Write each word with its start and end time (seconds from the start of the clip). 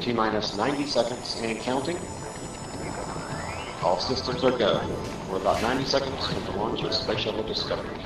T 0.00 0.12
minus 0.12 0.56
90 0.56 0.86
seconds 0.86 1.40
and 1.42 1.58
counting. 1.60 1.98
All 3.82 3.98
systems 3.98 4.44
are 4.44 4.56
go. 4.56 4.80
We're 5.30 5.38
about 5.38 5.60
90 5.62 5.84
seconds 5.84 6.26
from 6.26 6.44
the 6.44 6.52
launch 6.52 6.82
of 6.82 6.94
Space 6.94 7.20
Shuttle 7.20 7.42
Discovery. 7.42 7.96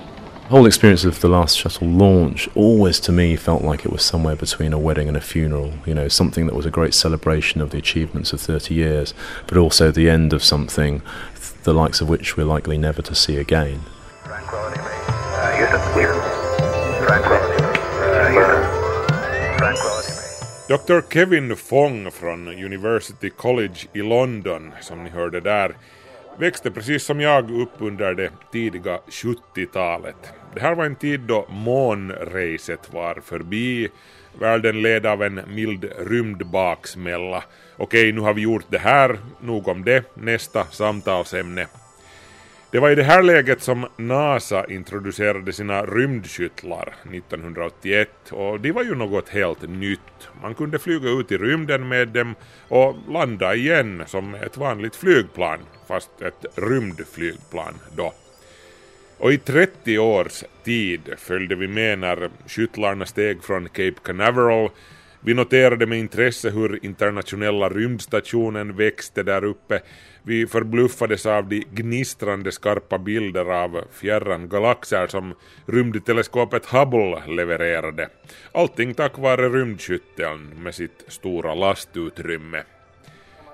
The 0.50 0.56
whole 0.56 0.66
experience 0.66 1.04
of 1.04 1.20
the 1.20 1.28
last 1.28 1.56
shuttle 1.56 1.86
launch 1.86 2.48
always 2.56 2.98
to 3.00 3.12
me 3.12 3.36
felt 3.36 3.62
like 3.62 3.84
it 3.84 3.92
was 3.92 4.04
somewhere 4.04 4.34
between 4.34 4.72
a 4.72 4.78
wedding 4.78 5.06
and 5.06 5.16
a 5.16 5.20
funeral. 5.20 5.74
You 5.86 5.94
know, 5.94 6.08
something 6.08 6.46
that 6.46 6.56
was 6.56 6.66
a 6.66 6.70
great 6.70 6.92
celebration 6.92 7.60
of 7.60 7.70
the 7.70 7.78
achievements 7.78 8.32
of 8.32 8.40
30 8.40 8.74
years, 8.74 9.14
but 9.46 9.56
also 9.56 9.90
the 9.90 10.10
end 10.10 10.32
of 10.32 10.42
something 10.42 11.02
the 11.62 11.74
likes 11.74 12.00
of 12.00 12.08
which 12.08 12.36
we're 12.36 12.44
likely 12.44 12.78
never 12.78 13.02
to 13.02 13.14
see 13.14 13.36
again. 13.36 13.82
Tranquility 14.24 14.78
Base. 14.78 14.88
Uh, 14.88 15.56
Houston, 15.56 15.92
clear. 15.92 16.12
Tranquility 17.06 17.62
Base. 17.62 17.76
Uh, 18.00 18.30
Houston. 18.32 19.58
Tranquility 19.58 20.06
Base. 20.06 20.09
Dr. 20.70 21.00
Kevin 21.12 21.56
Fong 21.56 22.10
från 22.10 22.48
University 22.48 23.30
College 23.30 23.86
i 23.92 24.02
London, 24.02 24.72
som 24.80 25.04
ni 25.04 25.10
hörde 25.10 25.40
där, 25.40 25.76
växte 26.38 26.70
precis 26.70 27.04
som 27.04 27.20
jag 27.20 27.50
upp 27.50 27.72
under 27.78 28.14
det 28.14 28.30
tidiga 28.52 29.00
70-talet. 29.08 30.16
Det 30.54 30.60
här 30.60 30.74
var 30.74 30.84
en 30.84 30.96
tid 30.96 31.20
då 31.20 31.46
månracet 31.48 32.92
var 32.92 33.20
förbi, 33.24 33.88
världen 34.38 34.82
led 34.82 35.06
av 35.06 35.22
en 35.22 35.40
mild 35.48 35.92
rymdbaksmälla. 35.98 37.44
Okej, 37.76 38.12
nu 38.12 38.20
har 38.20 38.34
vi 38.34 38.42
gjort 38.42 38.66
det 38.68 38.78
här, 38.78 39.18
nog 39.40 39.68
om 39.68 39.84
det, 39.84 40.04
nästa 40.14 40.64
samtalsämne. 40.64 41.66
Det 42.72 42.78
var 42.78 42.90
i 42.90 42.94
det 42.94 43.02
här 43.02 43.22
läget 43.22 43.62
som 43.62 43.86
NASA 43.96 44.64
introducerade 44.64 45.52
sina 45.52 45.86
rymdskyttlar 45.86 46.94
1981 47.02 48.08
och 48.30 48.60
det 48.60 48.72
var 48.72 48.84
ju 48.84 48.94
något 48.94 49.28
helt 49.28 49.62
nytt. 49.62 50.28
Man 50.42 50.54
kunde 50.54 50.78
flyga 50.78 51.08
ut 51.08 51.32
i 51.32 51.38
rymden 51.38 51.88
med 51.88 52.08
dem 52.08 52.34
och 52.68 52.96
landa 53.08 53.54
igen 53.54 54.02
som 54.06 54.34
ett 54.34 54.56
vanligt 54.56 54.96
flygplan, 54.96 55.58
fast 55.88 56.22
ett 56.22 56.46
rymdflygplan 56.54 57.74
då. 57.96 58.12
Och 59.18 59.32
i 59.32 59.38
30 59.38 59.98
års 59.98 60.44
tid 60.64 61.00
följde 61.16 61.54
vi 61.54 61.68
med 61.68 61.98
när 61.98 62.30
skyttlarna 62.46 63.06
steg 63.06 63.42
från 63.42 63.68
Cape 63.68 64.00
Canaveral 64.02 64.70
vi 65.20 65.34
noterade 65.34 65.86
med 65.86 65.98
intresse 65.98 66.50
hur 66.50 66.84
internationella 66.84 67.68
rymdstationen 67.68 68.76
växte 68.76 69.22
där 69.22 69.44
uppe. 69.44 69.80
Vi 70.22 70.46
förbluffades 70.46 71.26
av 71.26 71.48
de 71.48 71.64
gnistrande 71.70 72.52
skarpa 72.52 72.98
bilder 72.98 73.44
av 73.44 73.84
fjärran 73.92 74.48
galaxer 74.48 75.06
som 75.06 75.34
rymdteleskopet 75.66 76.66
Hubble 76.66 77.22
levererade. 77.26 78.08
Allting 78.52 78.94
tack 78.94 79.18
vare 79.18 79.48
rymdskytteln 79.48 80.62
med 80.62 80.74
sitt 80.74 81.04
stora 81.08 81.54
lastutrymme. 81.54 82.62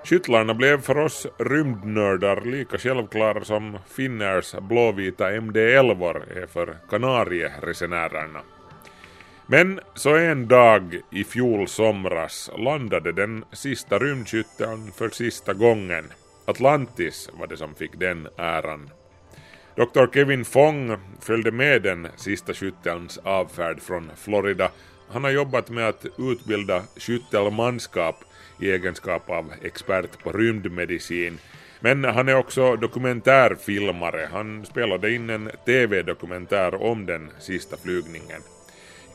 Skyttlarna 0.03 0.53
blev 0.53 0.81
för 0.81 0.97
oss 0.97 1.27
rymdnördar 1.39 2.41
lika 2.41 2.77
självklara 2.77 3.43
som 3.43 3.77
Finnairs 3.95 4.55
blåvita 4.61 5.31
MD-11 5.31 6.37
är 6.43 6.47
för 6.47 6.77
Kanarieresenärerna. 6.89 8.41
Men 9.49 9.79
så 9.95 10.15
en 10.15 10.47
dag 10.47 11.01
i 11.11 11.23
fjol 11.23 11.67
somras 11.67 12.49
landade 12.57 13.11
den 13.11 13.45
sista 13.51 13.99
rymdskytteln 13.99 14.91
för 14.91 15.09
sista 15.09 15.53
gången. 15.53 16.05
Atlantis 16.45 17.29
var 17.39 17.47
det 17.47 17.57
som 17.57 17.75
fick 17.75 17.99
den 17.99 18.27
äran. 18.37 18.89
Dr. 19.75 20.13
Kevin 20.13 20.45
Fong 20.45 20.97
följde 21.21 21.51
med 21.51 21.81
den 21.81 22.07
sista 22.15 22.53
skyttelns 22.53 23.17
avfärd 23.17 23.81
från 23.81 24.11
Florida. 24.15 24.71
Han 25.09 25.23
har 25.23 25.31
jobbat 25.31 25.69
med 25.69 25.87
att 25.87 26.05
utbilda 26.17 26.83
skyttelmanskap 26.97 28.15
i 28.61 28.71
egenskap 28.71 29.29
av 29.29 29.53
expert 29.61 30.23
på 30.23 30.31
rymdmedicin. 30.31 31.39
Men 31.79 32.03
han 32.03 32.29
är 32.29 32.35
också 32.35 32.75
dokumentärfilmare. 32.75 34.29
Han 34.31 34.65
spelade 34.65 35.13
in 35.13 35.29
en 35.29 35.51
TV-dokumentär 35.65 36.83
om 36.83 37.05
den 37.05 37.29
sista 37.39 37.77
flygningen. 37.77 38.41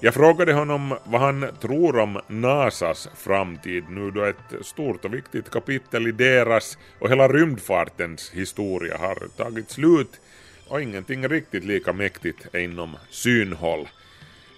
Jag 0.05 0.15
frågade 0.15 0.53
honom 0.53 0.95
vad 1.05 1.21
han 1.21 1.47
tror 1.61 1.99
om 1.99 2.21
NASAs 2.29 3.09
framtid 3.17 3.85
nu 3.91 4.11
då 4.11 4.25
ett 4.25 4.67
stort 4.67 5.05
och 5.05 5.15
viktigt 5.15 5.51
kapitel 5.51 6.07
i 6.07 6.13
deras 6.13 6.79
och 6.99 7.11
hela 7.11 7.29
rymdfartens 7.29 8.31
historia 8.31 8.97
har 8.99 9.29
tagit 9.37 9.71
slut 9.71 10.21
och 10.69 10.83
ingenting 10.83 11.29
riktigt 11.29 11.65
lika 11.65 11.93
mäktigt 11.93 12.47
är 12.53 12.61
inom 12.61 12.97
synhåll. 13.11 13.89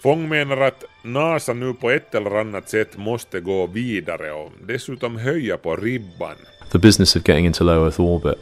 Fång 0.02 0.28
menar 0.28 0.56
att 0.56 0.84
NASA 1.02 1.52
nu 1.52 1.74
på 1.74 1.90
ett 1.90 2.14
eller 2.14 2.40
annat 2.40 2.68
sätt 2.68 2.96
måste 2.96 3.40
gå 3.40 3.66
vidare 3.66 4.32
och 4.32 4.52
dessutom 4.66 5.16
höja 5.16 5.56
på 5.56 5.76
ribban. 5.76 6.36
The 6.72 6.78
business 6.78 7.16
of 7.16 7.28
getting 7.28 7.46
into 7.46 7.64
low 7.64 7.84
Earth 7.84 8.00
orbit 8.00 8.38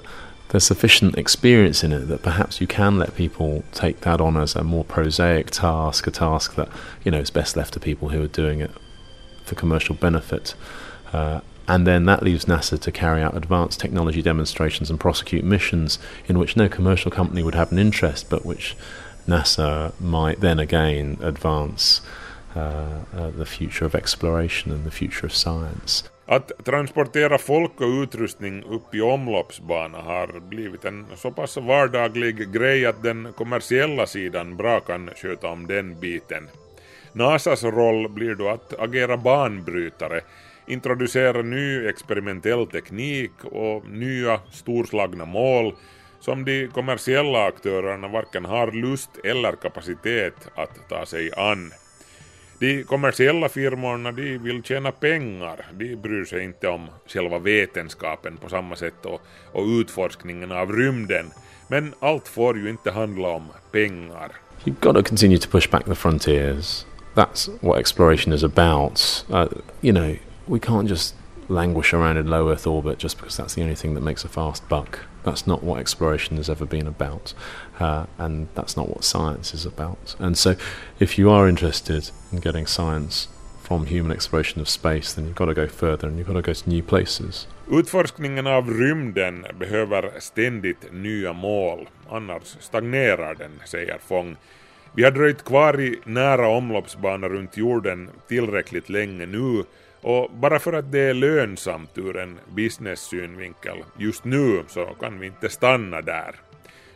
there's 0.52 0.64
sufficient 0.64 1.16
experience 1.16 1.82
in 1.82 1.92
it 1.92 2.08
that 2.08 2.22
perhaps 2.22 2.60
you 2.60 2.66
can 2.66 2.98
let 2.98 3.14
people 3.14 3.64
take 3.72 4.02
that 4.02 4.20
on 4.20 4.36
as 4.36 4.54
a 4.54 4.62
more 4.62 4.84
prosaic 4.84 5.50
task, 5.50 6.06
a 6.06 6.10
task 6.10 6.56
that 6.56 6.68
you 7.04 7.10
know 7.10 7.18
is 7.18 7.30
best 7.30 7.56
left 7.56 7.72
to 7.72 7.80
people 7.80 8.10
who 8.10 8.22
are 8.22 8.28
doing 8.28 8.60
it 8.60 8.70
for 9.44 9.54
commercial 9.54 9.94
benefit. 9.94 10.54
Uh, 11.10 11.40
and 11.66 11.86
then 11.86 12.04
that 12.04 12.22
leaves 12.22 12.44
NASA 12.44 12.78
to 12.78 12.92
carry 12.92 13.22
out 13.22 13.34
advanced 13.34 13.80
technology 13.80 14.20
demonstrations 14.20 14.90
and 14.90 15.00
prosecute 15.00 15.42
missions 15.42 15.98
in 16.26 16.38
which 16.38 16.54
no 16.54 16.68
commercial 16.68 17.10
company 17.10 17.42
would 17.42 17.54
have 17.54 17.72
an 17.72 17.78
interest, 17.78 18.28
but 18.28 18.44
which 18.44 18.76
NASA 19.26 19.98
might 19.98 20.40
then 20.40 20.58
again 20.58 21.16
advance 21.22 22.02
uh, 22.54 23.04
uh, 23.16 23.30
the 23.30 23.46
future 23.46 23.86
of 23.86 23.94
exploration 23.94 24.70
and 24.70 24.84
the 24.84 24.90
future 24.90 25.24
of 25.24 25.34
science. 25.34 26.02
Att 26.26 26.64
transportera 26.64 27.38
folk 27.38 27.80
och 27.80 28.02
utrustning 28.02 28.62
upp 28.62 28.94
i 28.94 29.00
omloppsbana 29.00 29.98
har 29.98 30.40
blivit 30.40 30.84
en 30.84 31.06
så 31.16 31.30
pass 31.30 31.56
vardaglig 31.56 32.52
grej 32.52 32.86
att 32.86 33.02
den 33.02 33.32
kommersiella 33.36 34.06
sidan 34.06 34.56
bra 34.56 34.80
kan 34.80 35.10
sköta 35.16 35.48
om 35.48 35.66
den 35.66 36.00
biten. 36.00 36.48
NASAs 37.12 37.64
roll 37.64 38.08
blir 38.08 38.34
då 38.34 38.48
att 38.48 38.80
agera 38.80 39.16
banbrytare, 39.16 40.20
introducera 40.66 41.42
ny 41.42 41.86
experimentell 41.86 42.66
teknik 42.66 43.32
och 43.44 43.88
nya 43.88 44.40
storslagna 44.50 45.24
mål 45.24 45.74
som 46.20 46.44
de 46.44 46.68
kommersiella 46.68 47.44
aktörerna 47.44 48.08
varken 48.08 48.44
har 48.44 48.72
lust 48.72 49.10
eller 49.24 49.52
kapacitet 49.52 50.34
att 50.54 50.88
ta 50.88 51.06
sig 51.06 51.32
an. 51.36 51.72
De 52.62 52.84
kommersiella 52.84 53.48
firmorna 53.48 54.12
de 54.12 54.38
vill 54.38 54.62
tjäna 54.62 54.92
pengar, 54.92 55.66
de 55.72 55.96
bryr 55.96 56.24
sig 56.24 56.44
inte 56.44 56.68
om 56.68 56.86
själva 57.06 57.38
vetenskapen 57.38 58.36
på 58.36 58.48
samma 58.48 58.76
sätt 58.76 59.06
och, 59.06 59.20
och 59.52 59.66
utforskningen 59.66 60.52
av 60.52 60.72
rymden. 60.72 61.26
Men 61.68 61.94
allt 62.00 62.28
får 62.28 62.58
ju 62.58 62.70
inte 62.70 62.90
handla 62.90 63.28
om 63.28 63.42
pengar. 63.72 64.32
You've 64.64 64.80
got 64.80 64.96
to 64.96 65.02
continue 65.02 65.38
to 65.38 65.48
push 65.50 65.70
back 65.70 65.84
the 65.84 65.94
frontiers. 65.94 66.86
That's 67.14 67.50
what 67.60 67.80
exploration 67.80 68.32
is 68.32 68.44
about. 68.44 69.24
Uh, 69.30 69.46
you 69.80 69.92
know, 69.92 70.16
we 70.46 70.58
can't 70.58 70.88
just 70.88 71.14
languish 71.52 71.92
around 71.92 72.16
in 72.16 72.26
low 72.26 72.50
Earth 72.50 72.66
orbit 72.66 72.98
just 72.98 73.16
because 73.16 73.36
that's 73.36 73.54
the 73.54 73.62
only 73.62 73.74
thing 73.74 73.94
that 73.94 74.00
makes 74.00 74.24
a 74.24 74.28
fast 74.28 74.68
buck. 74.68 75.00
That's 75.22 75.46
not 75.46 75.62
what 75.62 75.78
exploration 75.78 76.36
has 76.36 76.50
ever 76.50 76.66
been 76.66 76.86
about, 76.86 77.34
uh, 77.78 78.06
and 78.18 78.48
that's 78.54 78.76
not 78.76 78.88
what 78.88 79.04
science 79.04 79.54
is 79.54 79.66
about. 79.66 80.16
And 80.18 80.36
so, 80.36 80.56
if 80.98 81.18
you 81.18 81.30
are 81.30 81.48
interested 81.48 82.10
in 82.32 82.40
getting 82.40 82.66
science 82.66 83.28
from 83.62 83.86
human 83.86 84.12
exploration 84.12 84.60
of 84.60 84.68
space, 84.68 85.14
then 85.14 85.26
you've 85.26 85.36
got 85.36 85.46
to 85.46 85.54
go 85.54 85.68
further 85.68 86.08
and 86.08 86.18
you've 86.18 86.26
got 86.26 86.34
to 86.34 86.42
go 86.42 86.52
to 86.52 86.68
new 86.68 86.82
places. 86.82 87.46
Utforskningen 87.70 88.46
av 88.46 88.70
rymden 88.70 89.46
behöver 89.58 90.12
ständigt 90.18 90.92
nya 90.92 91.32
mål, 91.32 91.88
annars 92.10 92.56
stagnerar 92.60 93.34
den, 93.34 93.60
säger 93.64 93.98
Fong. 93.98 94.36
Vi 94.94 95.04
har 95.04 95.10
dröjt 95.10 95.44
kvar 95.44 95.80
i 95.80 96.00
nära 96.04 96.48
omloppsbana 96.48 97.28
runt 97.28 97.56
jorden 97.56 98.10
tillräckligt 98.28 98.88
länge 98.88 99.26
nu 99.26 99.64
och 100.02 100.30
bara 100.30 100.58
för 100.58 100.72
att 100.72 100.92
det 100.92 101.00
är 101.00 101.14
lönsamt 101.14 101.98
ur 101.98 102.16
en 102.16 102.38
business-synvinkel 102.48 103.76
just 103.98 104.24
nu 104.24 104.64
så 104.68 104.84
kan 104.84 105.20
vi 105.20 105.26
inte 105.26 105.48
stanna 105.48 106.00
där. 106.00 106.34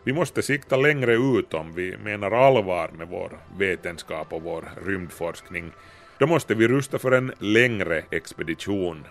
Vi 0.04 0.12
måste 0.12 0.42
sikta 0.42 0.76
längre 0.76 1.14
ut 1.14 1.54
om 1.54 1.72
vi 1.74 1.96
menar 1.96 2.30
allvar 2.30 2.90
med 2.98 3.08
vår 3.08 3.38
vetenskap 3.58 4.32
och 4.32 4.42
vår 4.42 4.64
rymdforskning. 4.86 5.72
Då 6.18 6.26
måste 6.26 6.54
vi 6.54 6.68
rusta 6.68 6.98
för 6.98 7.12
en 7.12 7.32
längre 7.38 8.02
expedition. 8.10 9.04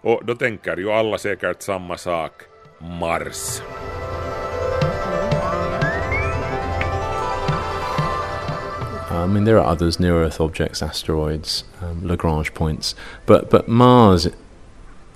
Och 0.00 0.24
då 0.24 0.34
tänker 0.34 0.76
ju 0.76 0.90
alla 0.90 1.18
säkert 1.18 1.62
samma 1.62 1.96
sak, 1.96 2.32
Mars. 3.00 3.60
I 9.10 9.26
mean, 9.26 9.44
there 9.44 9.58
are 9.58 9.66
others, 9.66 9.98
near 9.98 10.22
Earth 10.22 10.40
objects, 10.40 10.82
asteroids, 10.82 11.64
um, 11.80 12.06
Lagrange 12.06 12.52
points, 12.54 12.94
but 13.26 13.50
but 13.50 13.68
Mars 13.68 14.28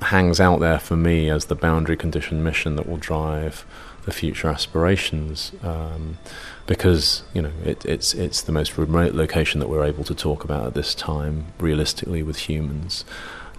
hangs 0.01 0.41
out 0.41 0.59
there 0.61 0.79
for 0.79 0.97
me 0.97 1.31
as 1.31 1.47
the 1.47 1.55
boundary 1.55 1.97
condition 1.97 2.43
mission 2.43 2.77
that 2.77 2.89
will 2.89 2.97
drive 2.97 3.65
the 4.05 4.13
future 4.13 4.49
aspirations, 4.49 5.53
um, 5.63 6.19
because 6.67 7.23
you 7.35 7.43
know 7.43 7.53
it, 7.65 7.85
it's 7.85 8.15
it's 8.15 8.43
the 8.43 8.53
most 8.53 8.77
remote 8.77 9.15
location 9.15 9.61
that 9.61 9.69
we're 9.69 9.85
able 9.85 10.05
to 10.05 10.15
talk 10.15 10.45
about 10.45 10.67
at 10.67 10.75
this 10.75 10.95
time, 10.95 11.47
realistically 11.59 12.23
with 12.23 12.49
humans. 12.49 13.05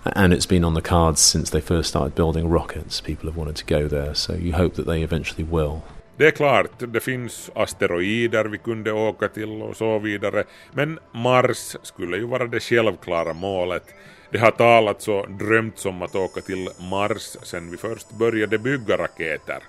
and 0.05 0.33
it's 0.33 0.45
been 0.45 0.65
on 0.65 0.73
the 0.73 0.81
cards 0.81 1.21
since 1.21 1.49
they 1.49 1.61
first 1.61 1.89
started 1.89 2.13
building 2.15 2.49
rockets. 2.49 2.99
People 3.01 3.29
have 3.29 3.37
wanted 3.37 3.55
to 3.55 3.65
go 3.65 3.87
there, 3.87 4.13
so 4.13 4.33
you 4.33 4.53
hope 4.53 4.73
that 4.75 4.85
they 4.85 5.01
eventually 5.01 5.43
will. 5.43 5.83
Det 6.17 6.27
är 6.27 6.31
klart, 6.31 6.71
det 6.77 6.99
finns 6.99 7.51
asteroider 7.55 8.45
vi 8.45 8.57
kunde 8.57 8.91
åka 8.91 9.27
till 9.27 9.61
och 9.61 9.77
så 9.77 9.99
vidare, 9.99 10.43
men 10.71 10.99
Mars 11.11 11.75
skulle 11.83 12.17
ju 12.17 12.25
vara 12.25 12.47
det 12.47 12.59
självklara 12.59 13.33
målet. 13.33 13.83
Det 14.31 14.37
har 14.37 14.51
talats 14.51 15.07
och 15.07 15.31
drömts 15.31 15.85
om 15.85 16.01
att 16.01 16.15
åka 16.15 16.41
till 16.41 16.69
Mars 16.91 17.37
sen 17.43 17.71
vi 17.71 17.77
först 17.77 18.11
började 18.11 18.57
bygga 18.57 18.97
raketer. 18.97 19.63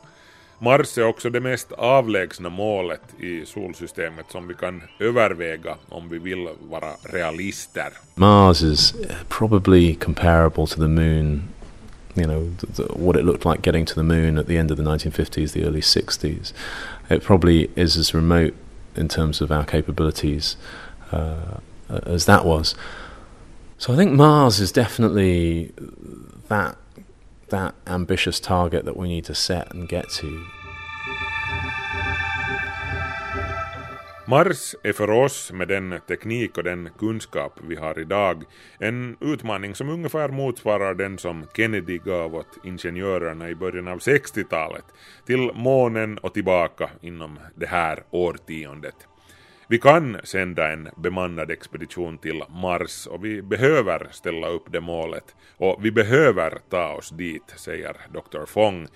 Mars 0.58 0.98
är 0.98 1.04
också 1.04 1.30
det 1.30 1.40
mest 1.40 1.72
avlägsna 1.72 2.48
målet 2.48 3.02
i 3.20 3.46
solsystemet 3.46 4.26
som 4.28 4.48
vi 4.48 4.54
kan 4.54 4.82
överväga 4.98 5.76
om 5.88 6.08
vi 6.08 6.18
vill 6.18 6.48
vara 6.60 6.92
realister. 7.02 7.92
Mars 8.14 8.62
is 8.62 8.94
probably 9.28 9.94
comparable 9.94 10.66
to 10.66 10.74
the 10.74 10.88
moon 10.88 11.42
you 12.14 12.26
know 12.26 12.44
what 12.94 13.16
it 13.16 13.24
looked 13.24 13.44
like 13.44 13.62
getting 13.62 13.84
to 13.84 13.94
the 13.94 14.02
moon 14.02 14.38
at 14.38 14.46
the 14.46 14.56
end 14.56 14.70
of 14.70 14.76
the 14.76 14.82
1950s, 14.82 15.52
the 15.52 15.64
early 15.64 15.80
60s. 15.80 16.52
It 17.10 17.22
probably 17.22 17.70
is 17.76 17.96
as 17.96 18.14
remote 18.14 18.54
in 18.96 19.08
terms 19.08 19.40
of 19.40 19.50
our 19.50 19.64
capabilities 19.64 20.56
uh, 21.12 21.58
as 21.88 22.26
that 22.26 22.44
was. 22.44 22.74
So 23.78 23.92
I 23.92 23.96
think 23.96 24.12
Mars 24.12 24.60
is 24.60 24.72
definitely 24.72 25.72
that 26.48 26.76
that 27.48 27.74
ambitious 27.86 28.40
target 28.40 28.84
that 28.84 28.96
we 28.96 29.08
need 29.08 29.24
to 29.26 29.34
set 29.34 29.72
and 29.74 29.88
get 29.88 30.08
to. 30.08 30.46
Mars 34.26 34.74
är 34.82 34.92
för 34.92 35.10
oss 35.10 35.52
med 35.52 35.68
den 35.68 36.00
teknik 36.08 36.58
och 36.58 36.64
den 36.64 36.90
kunskap 36.98 37.60
vi 37.62 37.76
har 37.76 37.98
idag 37.98 38.44
en 38.78 39.16
utmaning 39.20 39.74
som 39.74 39.88
ungefär 39.88 40.28
motsvarar 40.28 40.94
den 40.94 41.18
som 41.18 41.46
Kennedy 41.56 41.98
gav 41.98 42.34
åt 42.34 42.58
ingenjörerna 42.64 43.50
i 43.50 43.54
början 43.54 43.88
av 43.88 43.98
60-talet 43.98 44.84
till 45.26 45.50
månen 45.54 46.18
och 46.18 46.34
tillbaka 46.34 46.90
inom 47.00 47.38
det 47.54 47.66
här 47.66 48.02
årtiondet. 48.10 48.94
Vi 49.68 49.78
kan 49.78 50.16
sända 50.24 50.72
en 50.72 50.88
bemannad 50.96 51.50
expedition 51.50 52.18
till 52.18 52.42
Mars 52.48 53.06
och 53.06 53.24
vi 53.24 53.42
behöver 53.42 54.08
ställa 54.10 54.48
upp 54.48 54.72
det 54.72 54.80
målet 54.80 55.34
och 55.56 55.84
vi 55.84 55.90
behöver 55.90 56.58
ta 56.70 56.88
oss 56.88 57.10
dit, 57.10 57.54
säger 57.56 57.96
Dr. 58.12 58.46
Fong. 58.46 58.88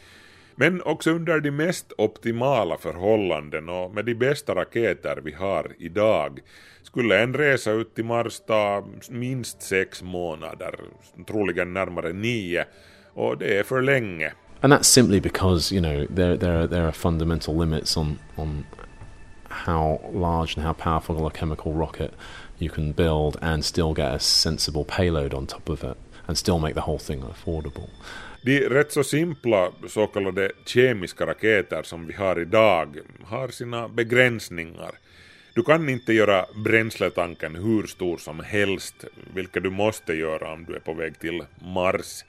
Men 0.61 0.83
också 0.83 1.11
under 1.11 1.41
de 1.41 1.51
mest 1.51 1.93
optimala 1.99 2.79
förhållanden 2.79 3.69
och 3.69 3.95
med 3.95 4.05
de 4.05 4.15
bästa 4.15 4.55
raketer 4.55 5.17
vi 5.25 5.33
har 5.33 5.73
idag 5.79 6.41
skulle 6.83 7.23
en 7.23 7.35
resa 7.35 7.71
ut 7.71 7.95
till 7.95 8.05
Mars 8.05 8.41
ta 8.47 8.85
minst 9.11 9.63
sex 9.63 10.03
månader, 10.03 10.75
troligen 11.27 11.73
närmare 11.73 12.13
nio, 12.13 12.65
och 13.15 13.39
det 13.39 13.59
är 13.59 13.63
för 13.63 13.83
länge. 13.83 14.33
And 14.61 14.73
that's 14.73 14.83
simply 14.83 15.21
because 15.21 15.75
you 15.75 15.83
know 15.83 16.17
there 16.17 16.37
there 16.37 16.59
are, 16.59 16.69
there 16.69 16.85
are 16.85 16.93
fundamental 16.93 17.59
limits 17.59 17.97
on 17.97 18.19
on 18.37 18.65
how 19.49 20.01
large 20.13 20.57
and 20.57 20.67
how 20.67 20.75
powerful 20.75 21.27
a 21.27 21.31
chemical 21.31 21.73
rocket 21.73 22.11
you 22.59 22.71
can 22.75 22.93
build 22.93 23.37
and 23.41 23.65
still 23.65 23.95
get 23.95 24.15
a 24.15 24.19
sensible 24.19 24.85
payload 24.85 25.35
on 25.35 25.47
top 25.47 25.69
of 25.69 25.85
it 25.85 25.97
and 26.29 26.39
still 26.39 26.59
make 26.59 26.75
the 26.75 26.81
whole 26.81 26.99
thing 26.99 27.23
affordable. 27.23 27.89
De 28.43 28.69
rätt 28.69 28.93
så 28.93 29.05
simpla 29.05 29.73
så 29.89 30.07
kallade 30.07 30.53
kemiska 30.67 31.27
raketer 31.27 31.83
som 31.83 32.07
vi 32.07 32.13
har 32.13 32.41
idag 32.41 32.99
har 33.25 33.49
sina 33.49 33.89
begränsningar. 33.89 34.91
Du 35.55 35.63
kan 35.63 35.89
inte 35.89 36.13
göra 36.13 36.47
bränsletanken 36.65 37.55
hur 37.55 37.87
stor 37.87 38.17
som 38.17 38.41
helst, 38.41 39.05
vilket 39.35 39.63
du 39.63 39.71
måste 39.71 40.13
göra 40.13 40.53
om 40.53 40.65
du 40.65 40.75
är 40.75 40.81
på 40.81 40.95
väg 40.95 41.19
till 41.19 41.45
Mars. 41.75 42.25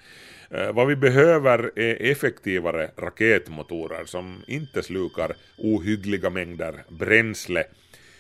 Eh, 0.50 0.72
vad 0.72 0.88
vi 0.88 0.96
behöver 0.96 1.80
är 1.80 2.12
effektivare 2.12 2.92
raketmotorer 2.98 4.06
som 4.06 4.44
inte 4.48 4.84
slukar 4.84 5.36
ohyggliga 5.58 6.30
mängder 6.30 6.84
bränsle. 6.90 7.64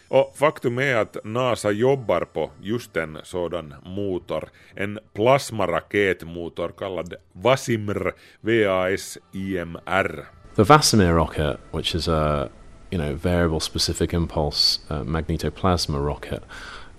Och 0.10 0.34
faktum 0.36 0.80
är 0.80 0.96
att 0.96 1.18
NASA 1.24 1.72
jobbar 1.72 2.22
på 2.22 2.52
just 2.62 2.98
en 2.98 3.18
sådan 3.24 3.74
motor, 3.84 4.50
en 4.76 5.00
plasmaraketmotor 5.14 6.70
kallad 6.78 7.14
Vasimr, 7.34 8.14
V-A-S-I-M-R. 8.42 10.26
The 10.56 10.64
Vasimir 10.64 11.14
rocket, 11.14 11.60
which 11.72 11.96
is 11.96 12.08
a 12.08 12.50
you 12.90 13.02
know 13.02 13.16
variable 13.16 13.60
specific 13.60 14.14
impulse 14.14 14.80
uh, 14.90 15.04
magnetoplasma 15.04 16.06
rocket, 16.06 16.44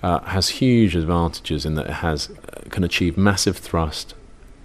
uh, 0.03 0.19
has 0.25 0.63
huge 0.63 0.97
advantages 0.97 1.67
in 1.67 1.75
that 1.75 1.87
it 1.87 1.97
has 2.03 2.31
uh, 2.31 2.71
can 2.71 2.85
achieve 2.85 3.17
massive 3.17 3.59
thrust 3.59 4.15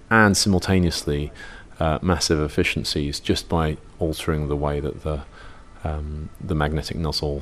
and 0.09 0.37
simultaneously 0.37 1.31
uh, 1.79 1.97
massive 2.01 2.39
efficiencies 2.39 3.19
just 3.19 3.49
by 3.49 3.77
altering 3.99 4.47
the 4.47 4.55
way 4.55 4.79
that 4.79 5.03
the 5.03 5.21
um, 5.83 6.29
the 6.47 6.55
magnetic 6.55 6.97
nozzle 6.97 7.41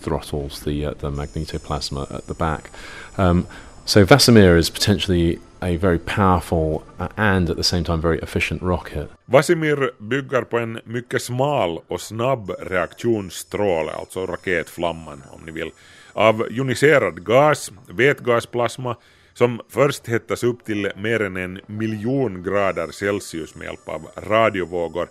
throttles 0.00 0.60
the 0.60 0.86
uh, 0.86 0.94
the 1.00 1.10
magnetoplasma 1.10 2.14
at 2.14 2.26
the 2.26 2.34
back. 2.34 2.70
Um, 3.18 3.46
so 3.84 4.04
Vasimir 4.04 4.58
is 4.58 4.70
potentially 4.70 5.38
a 5.62 5.76
very 5.76 5.98
powerful 5.98 6.82
uh, 6.98 7.08
and 7.16 7.50
at 7.50 7.56
the 7.56 7.64
same 7.64 7.84
time 7.84 8.00
very 8.00 8.18
efficient 8.18 8.62
rocket. 8.62 9.10
Vasimir 9.24 9.90
bygger 9.98 10.42
på 10.42 10.58
en 10.58 10.80
mycket 10.84 11.22
smal 11.22 11.78
och 11.88 12.00
snabb 12.00 12.50
reaktionsstråle, 12.60 13.92
alltså 13.92 14.26
raketflamman 14.26 15.22
om 15.30 15.40
ni 15.46 15.52
vill, 15.52 15.70
av 16.12 16.46
joniserad 16.50 17.24
gas, 17.24 17.72
vätgasplasma, 17.88 18.96
som 19.34 19.60
först 19.68 20.08
hettas 20.08 20.44
upp 20.44 20.64
till 20.64 20.90
mer 20.96 21.22
än 21.22 21.36
en 21.36 21.60
miljon 21.66 22.42
grader 22.42 22.90
Celsius 22.90 23.54
med 23.54 23.64
hjälp 23.64 23.88
av 23.88 24.08
radiovågor. 24.16 25.08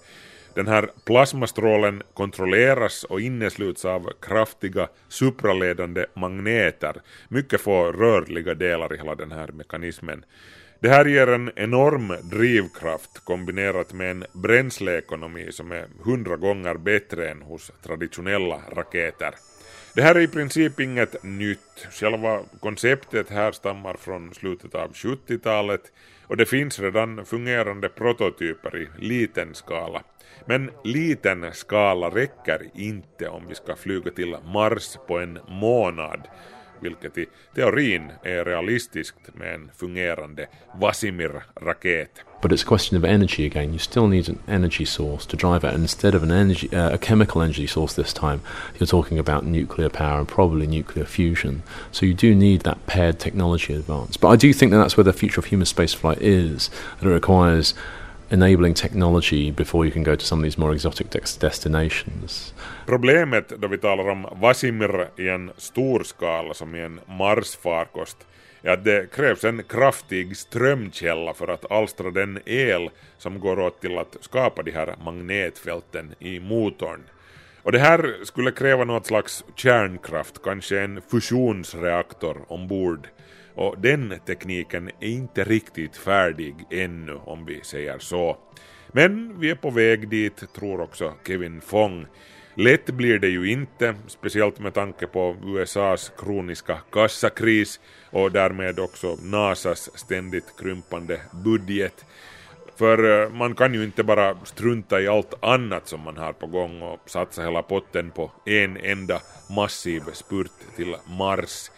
Den 0.59 0.67
här 0.67 0.89
plasmastrålen 1.05 2.03
kontrolleras 2.13 3.03
och 3.03 3.21
innesluts 3.21 3.85
av 3.85 4.11
kraftiga 4.21 4.87
supraledande 5.07 6.05
magneter, 6.13 7.01
mycket 7.27 7.61
få 7.61 7.91
rörliga 7.91 8.53
delar 8.53 8.93
i 8.93 8.97
hela 8.97 9.15
den 9.15 9.31
här 9.31 9.47
mekanismen. 9.47 10.25
Det 10.79 10.89
här 10.89 11.05
ger 11.05 11.27
en 11.27 11.51
enorm 11.55 12.15
drivkraft 12.23 13.25
kombinerat 13.25 13.93
med 13.93 14.11
en 14.11 14.25
bränsleekonomi 14.33 15.51
som 15.51 15.71
är 15.71 15.87
hundra 16.03 16.37
gånger 16.37 16.75
bättre 16.75 17.29
än 17.29 17.41
hos 17.41 17.71
traditionella 17.83 18.61
raketer. 18.75 19.35
Det 19.93 20.01
här 20.01 20.15
är 20.15 20.19
i 20.19 20.27
princip 20.27 20.79
inget 20.79 21.23
nytt. 21.23 21.87
Själva 21.91 22.39
konceptet 22.59 23.29
här 23.29 23.51
stammar 23.51 23.93
från 23.93 24.33
slutet 24.33 24.75
av 24.75 24.93
70-talet 24.93 25.81
och 26.27 26.37
det 26.37 26.45
finns 26.45 26.79
redan 26.79 27.25
fungerande 27.25 27.89
prototyper 27.89 28.77
i 28.77 28.89
liten 28.99 29.55
skala. 29.55 30.03
Men 30.45 30.71
liten 30.83 31.53
skala 31.53 32.09
räcker 32.09 32.69
inte 32.73 33.29
om 33.29 33.47
vi 33.47 33.55
ska 33.55 33.75
flyga 33.75 34.11
till 34.11 34.37
Mars 34.53 34.97
på 35.07 35.19
en 35.19 35.39
månad 35.47 36.27
vilket 36.81 37.17
i 37.17 37.25
teorin 37.55 38.11
är 38.23 38.45
realistiskt 38.45 39.15
med 39.33 39.53
en 39.53 39.71
fungerande 39.77 40.47
Vasimir-raket. 40.79 42.09
But 42.41 42.51
it's 42.51 42.63
a 42.63 42.67
question 42.67 42.97
of 42.97 43.03
energy 43.03 43.45
again. 43.45 43.73
You 43.73 43.79
still 43.79 44.07
need 44.07 44.29
an 44.29 44.39
energy 44.47 44.85
source 44.85 45.25
to 45.25 45.37
drive 45.37 45.67
it, 45.67 45.73
and 45.73 45.83
instead 45.83 46.15
of 46.15 46.23
an 46.23 46.31
energy, 46.31 46.69
uh, 46.73 46.93
a 46.93 46.97
chemical 46.97 47.41
energy 47.41 47.67
source 47.67 48.01
this 48.01 48.13
time, 48.13 48.39
you're 48.79 48.87
talking 48.87 49.19
about 49.19 49.45
nuclear 49.45 49.89
power 49.89 50.19
and 50.19 50.27
probably 50.27 50.67
nuclear 50.67 51.05
fusion. 51.05 51.63
So 51.91 52.05
you 52.05 52.13
do 52.13 52.33
need 52.33 52.61
that 52.61 52.85
paired 52.85 53.19
technology 53.19 53.73
advance. 53.73 54.15
But 54.17 54.29
I 54.29 54.37
do 54.37 54.53
think 54.53 54.71
that 54.71 54.77
that's 54.77 54.95
where 54.95 55.03
the 55.03 55.19
future 55.19 55.41
of 55.41 55.45
human 55.45 55.65
spaceflight 55.65 56.19
is. 56.21 56.69
That 56.99 57.09
it 57.09 57.13
requires 57.13 57.73
enabling 58.29 58.73
technology 58.73 59.51
before 59.51 59.85
you 59.85 59.93
can 59.93 60.03
go 60.03 60.15
to 60.15 60.25
some 60.25 60.41
of 60.41 60.51
these 60.51 60.61
more 60.61 60.73
exotic 60.73 61.07
destinations. 61.39 62.53
Problemet 62.85 63.49
då 63.49 63.67
vi 63.67 63.77
talar 63.77 64.09
om 64.09 64.27
Vasimir 64.41 65.07
i 65.17 65.29
en 65.29 65.51
stor 65.57 66.03
skala 66.03 66.53
som 66.53 66.75
i 66.75 66.81
en 66.81 66.99
Marsfarkost 67.07 68.17
är 68.61 68.71
att 68.71 68.83
det 68.83 69.11
krävs 69.11 69.43
en 69.43 69.63
kraftig 69.63 70.37
strömkälla 70.37 71.33
för 71.33 71.47
att 71.47 71.71
alstra 71.71 72.11
den 72.11 72.39
el 72.45 72.89
som 73.17 73.39
går 73.39 73.59
åt 73.59 73.81
till 73.81 73.97
att 73.97 74.17
skapa 74.21 74.63
de 74.63 74.71
här 74.71 74.95
magnetfälten 75.03 76.15
i 76.19 76.39
motorn. 76.39 76.99
Och 77.63 77.71
det 77.71 77.79
här 77.79 78.15
skulle 78.23 78.51
kräva 78.51 78.83
något 78.83 79.05
slags 79.05 79.43
kärnkraft, 79.55 80.41
kanske 80.43 80.79
en 80.79 81.01
fusionsreaktor 81.11 82.37
ombord. 82.47 83.07
Och 83.59 83.75
den 83.77 84.19
tekniken 84.25 84.87
är 84.99 85.07
inte 85.07 85.43
riktigt 85.43 85.97
färdig 85.97 86.55
ännu 86.69 87.13
om 87.25 87.45
vi 87.45 87.61
säger 87.63 87.99
så. 87.99 88.37
Men 88.87 89.39
vi 89.39 89.49
är 89.49 89.55
på 89.55 89.69
väg 89.69 90.09
dit, 90.09 90.53
tror 90.53 90.81
också 90.81 91.13
Kevin 91.27 91.61
Fong. 91.61 92.05
Lätt 92.55 92.85
blir 92.85 93.19
det 93.19 93.27
ju 93.27 93.51
inte, 93.51 93.95
speciellt 94.07 94.59
med 94.59 94.73
tanke 94.73 95.07
på 95.07 95.35
USAs 95.43 96.11
kroniska 96.17 96.77
kassakris 96.91 97.79
och 98.09 98.31
därmed 98.31 98.79
också 98.79 99.17
NASAs 99.23 99.89
ständigt 99.97 100.57
krympande 100.59 101.21
budget. 101.43 102.05
För 102.75 103.23
eh, 103.23 103.29
man 103.29 103.55
kan 103.55 103.73
ju 103.73 103.83
inte 103.83 104.03
bara 104.03 104.37
strunta 104.43 105.01
i 105.01 105.07
allt 105.07 105.43
annat 105.43 105.87
som 105.87 106.01
man 106.01 106.17
har 106.17 106.33
på 106.33 106.47
gång 106.47 106.81
och 106.81 106.99
satsa 107.09 107.41
hela 107.41 107.63
potten 107.63 108.11
på 108.11 108.31
en 108.45 108.77
enda 108.77 109.21
massiv 109.49 110.01
spurt 110.13 110.75
till 110.75 110.95
Mars. 111.05 111.71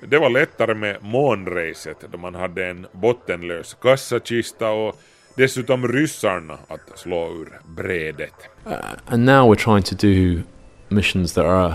Det 0.00 0.18
var 0.18 0.30
lättare 0.30 0.74
med 0.74 0.96
månracet 1.00 2.04
då 2.12 2.18
man 2.18 2.34
hade 2.34 2.66
en 2.66 2.86
bottenlös 2.92 3.76
kassakista 3.80 4.70
och 4.70 5.00
dessutom 5.36 5.88
ryssarna 5.88 6.58
att 6.68 6.98
slå 6.98 7.32
ur 7.32 7.60
brädet. 7.76 8.34
Uh, 8.66 8.72
and 9.06 9.24
now 9.24 9.54
we're 9.54 9.64
trying 9.64 9.82
to 9.82 9.94
do 10.06 10.42
missions 10.88 11.32
that 11.34 11.44
are 11.44 11.74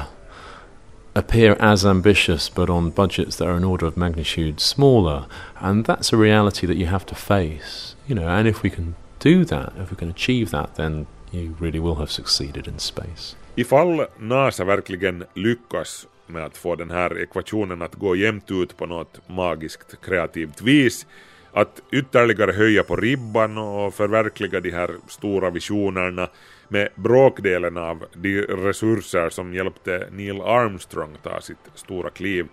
appear 1.13 1.56
as 1.60 1.86
ambitious 1.86 2.50
but 2.50 2.70
on 2.70 2.89
budgets 2.89 3.38
that 3.38 3.48
are 3.48 3.56
an 3.56 3.63
order 3.63 3.86
of 3.86 3.96
magnitude 3.96 4.60
smaller 4.60 5.25
and 5.62 5.86
that's 5.86 6.13
a 6.13 6.18
reality 6.18 6.68
that 6.68 6.75
you 6.75 6.88
have 6.88 7.06
to 7.06 7.15
face 7.15 7.96
you 8.08 8.15
know 8.15 8.27
and 8.27 8.48
if 8.48 8.63
we 8.63 8.70
can 8.70 8.96
do 9.20 9.46
that 9.46 9.74
if 9.77 9.92
we 9.92 9.96
can 9.96 10.10
achieve 10.10 10.50
that 10.50 10.75
then 10.75 11.06
you 11.32 11.56
really 11.60 11.80
will 11.80 11.96
have 11.96 12.12
succeeded 12.12 12.68
in 12.68 12.80
space 12.80 13.36
Ifall 13.56 14.08
NASA 14.20 14.65
verkligen 14.65 15.25
lyckas 15.34 16.08
med 16.27 16.46
att 16.46 16.58
få 16.58 16.75
den 16.75 16.92
här 16.92 17.22
ekvationen 17.22 17.82
att 17.82 17.96
gå 17.96 18.15
jämnt 18.15 18.51
ut 18.51 18.77
på 18.77 18.86
något 18.86 19.30
magiskt 19.30 20.01
kreativt 20.01 20.62
vis, 20.62 21.08
att 21.51 21.82
ytterligare 21.92 22.51
höja 22.51 22.84
på 22.84 22.96
ribban 22.96 23.58
och 23.58 23.94
förverkliga 23.94 24.60
de 24.60 24.72
här 24.72 24.89
stora 25.08 25.50
visionerna 25.50 26.30
med 26.68 26.89
bråkdelen 26.96 27.77
av 27.77 28.06
de 28.13 28.42
resurser 28.42 29.30
som 29.30 29.53
hjälpte 29.53 30.08
Neil 30.12 30.42
Armstrong 30.42 31.18
ta 31.24 31.42
sitt 31.42 31.58
stora 31.75 32.10
kliv, 32.10 32.48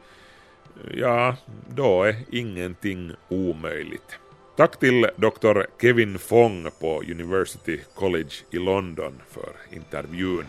ja, 0.94 1.36
då 1.68 2.02
är 2.02 2.16
ingenting 2.30 3.12
omöjligt. 3.28 4.18
Tack 4.56 4.78
till 4.78 5.06
Dr. 5.16 5.62
Kevin 5.80 6.18
Fong 6.18 6.70
på 6.80 7.02
University 7.10 7.80
College 7.94 8.34
i 8.50 8.58
London 8.58 9.22
för 9.30 9.52
intervjun. 9.70 10.46